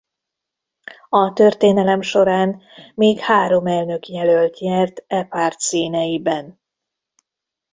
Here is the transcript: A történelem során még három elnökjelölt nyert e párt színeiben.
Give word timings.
A 1.09 1.33
történelem 1.33 2.01
során 2.01 2.61
még 2.95 3.19
három 3.19 3.65
elnökjelölt 3.67 4.59
nyert 4.59 5.03
e 5.07 5.23
párt 5.23 5.59
színeiben. 5.59 6.61